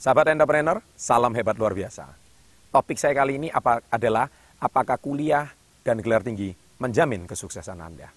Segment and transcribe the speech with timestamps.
[0.00, 2.08] Sahabat entrepreneur, salam hebat luar biasa.
[2.72, 5.52] Topik saya kali ini apa, adalah apakah kuliah
[5.84, 8.08] dan gelar tinggi menjamin kesuksesan Anda.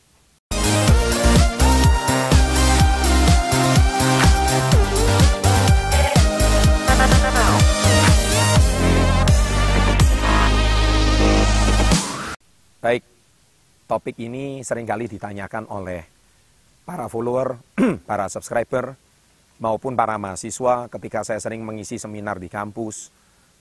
[12.79, 13.03] Baik,
[13.91, 16.07] topik ini sering kali ditanyakan oleh
[16.87, 17.59] para follower,
[18.07, 18.95] para subscriber,
[19.63, 23.07] maupun para mahasiswa ketika saya sering mengisi seminar di kampus,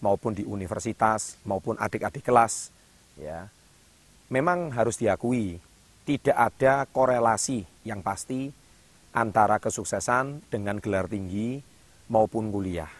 [0.02, 2.74] maupun di universitas, maupun adik-adik kelas.
[3.14, 3.46] Ya,
[4.26, 5.62] memang harus diakui,
[6.02, 8.50] tidak ada korelasi yang pasti
[9.14, 11.62] antara kesuksesan dengan gelar tinggi
[12.10, 12.90] maupun kuliah.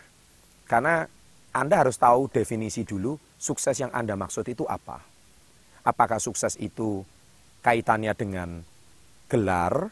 [0.71, 1.03] Karena
[1.51, 5.13] Anda harus tahu definisi dulu sukses yang Anda maksud itu apa
[5.83, 7.03] apakah sukses itu
[7.63, 8.63] kaitannya dengan
[9.27, 9.91] gelar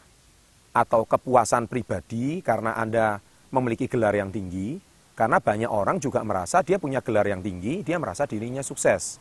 [0.71, 3.19] atau kepuasan pribadi karena Anda
[3.51, 4.79] memiliki gelar yang tinggi,
[5.15, 9.19] karena banyak orang juga merasa dia punya gelar yang tinggi, dia merasa dirinya sukses.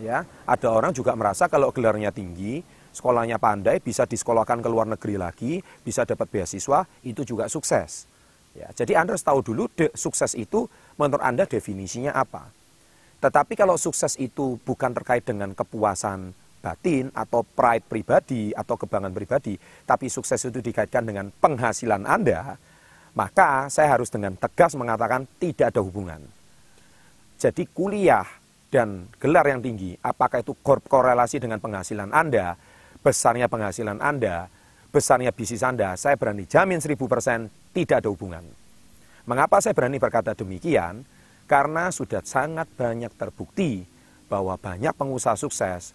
[0.00, 5.20] Ya, ada orang juga merasa kalau gelarnya tinggi, sekolahnya pandai, bisa disekolahkan ke luar negeri
[5.20, 5.52] lagi,
[5.84, 8.08] bisa dapat beasiswa, itu juga sukses.
[8.56, 12.48] Ya, jadi Anda harus tahu dulu de, sukses itu menurut Anda definisinya apa.
[13.20, 19.56] Tetapi kalau sukses itu bukan terkait dengan kepuasan batin atau pride pribadi atau kebanggaan pribadi,
[19.88, 22.54] tapi sukses itu dikaitkan dengan penghasilan Anda,
[23.16, 26.20] maka saya harus dengan tegas mengatakan tidak ada hubungan.
[27.40, 28.28] Jadi kuliah
[28.68, 32.54] dan gelar yang tinggi, apakah itu korelasi dengan penghasilan Anda,
[33.00, 34.46] besarnya penghasilan Anda,
[34.92, 38.44] besarnya bisnis Anda, saya berani jamin 1000% tidak ada hubungan.
[39.24, 41.02] Mengapa saya berani berkata demikian?
[41.50, 43.82] Karena sudah sangat banyak terbukti
[44.30, 45.90] bahwa banyak pengusaha sukses,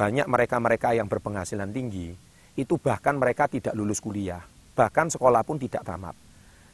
[0.00, 2.16] banyak mereka-mereka yang berpenghasilan tinggi,
[2.56, 4.40] itu bahkan mereka tidak lulus kuliah,
[4.72, 6.16] bahkan sekolah pun tidak tamat.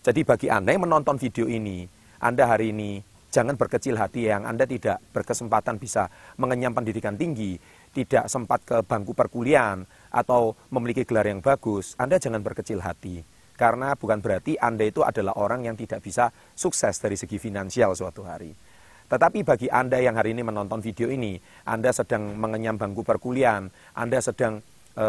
[0.06, 1.90] Jadi bagi Anda yang menonton video ini,
[2.22, 3.02] Anda hari ini
[3.34, 6.06] jangan berkecil hati yang Anda tidak berkesempatan bisa
[6.38, 7.58] mengenyam pendidikan tinggi,
[7.90, 9.82] tidak sempat ke bangku perkuliahan,
[10.14, 13.26] atau memiliki gelar yang bagus, Anda jangan berkecil hati
[13.56, 18.22] karena bukan berarti Anda itu adalah orang yang tidak bisa sukses dari segi finansial suatu
[18.22, 18.52] hari.
[19.06, 24.18] Tetapi bagi Anda yang hari ini menonton video ini, Anda sedang mengenyam bangku perkuliahan, Anda
[24.18, 24.58] sedang
[24.98, 25.06] e,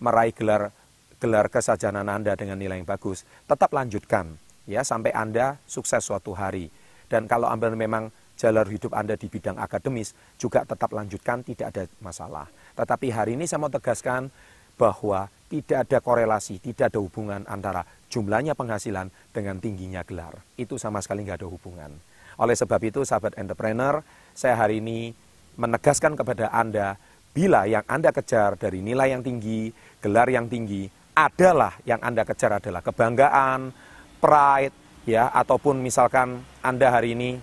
[0.00, 0.72] meraih gelar
[1.20, 6.72] gelar kesajanan Anda dengan nilai yang bagus, tetap lanjutkan ya sampai Anda sukses suatu hari.
[7.08, 11.84] Dan kalau Anda memang jalur hidup Anda di bidang akademis juga tetap lanjutkan tidak ada
[12.00, 12.48] masalah.
[12.76, 14.32] Tetapi hari ini saya mau tegaskan
[14.80, 20.40] bahwa tidak ada korelasi, tidak ada hubungan antara jumlahnya penghasilan dengan tingginya gelar.
[20.56, 21.92] Itu sama sekali nggak ada hubungan.
[22.38, 24.04] Oleh sebab itu, sahabat entrepreneur,
[24.36, 25.16] saya hari ini
[25.58, 26.94] menegaskan kepada Anda,
[27.34, 32.62] bila yang Anda kejar dari nilai yang tinggi, gelar yang tinggi, adalah yang Anda kejar
[32.62, 33.74] adalah kebanggaan,
[34.22, 34.74] pride,
[35.08, 37.40] ya, ataupun misalkan Anda hari ini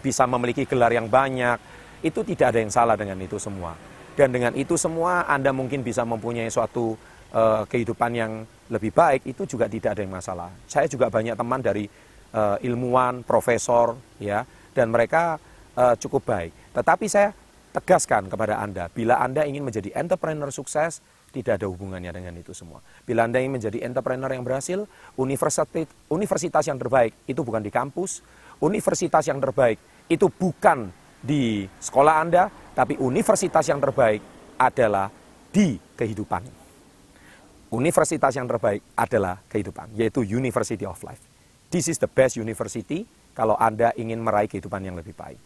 [0.00, 1.58] bisa memiliki gelar yang banyak,
[2.04, 3.74] itu tidak ada yang salah dengan itu semua.
[4.16, 6.96] Dan dengan itu semua Anda mungkin bisa mempunyai suatu
[7.36, 8.32] uh, kehidupan yang
[8.72, 10.50] lebih baik itu juga tidak ada yang masalah.
[10.66, 11.84] Saya juga banyak teman dari
[12.32, 14.42] uh, ilmuwan, profesor, ya,
[14.74, 15.38] dan mereka
[15.76, 16.52] uh, cukup baik.
[16.72, 17.30] Tetapi saya
[17.76, 21.04] tegaskan kepada Anda, bila Anda ingin menjadi entrepreneur sukses,
[21.36, 22.80] tidak ada hubungannya dengan itu semua.
[23.04, 24.88] Bila Anda ingin menjadi entrepreneur yang berhasil,
[25.20, 28.24] universitas, universitas yang terbaik itu bukan di kampus,
[28.64, 29.76] universitas yang terbaik
[30.08, 30.88] itu bukan
[31.20, 34.24] di sekolah Anda, tapi universitas yang terbaik
[34.56, 35.12] adalah
[35.52, 36.64] di kehidupan.
[37.76, 41.35] Universitas yang terbaik adalah kehidupan, yaitu University of Life.
[41.76, 43.04] This is the best university
[43.36, 45.36] kalau Anda ingin meraih kehidupan yang lebih baik.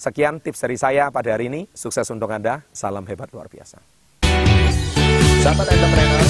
[0.00, 1.68] Sekian tips dari saya pada hari ini.
[1.76, 2.64] Sukses untuk Anda.
[2.72, 3.76] Salam hebat luar biasa.
[5.44, 6.24] Sahabat entrepreneur,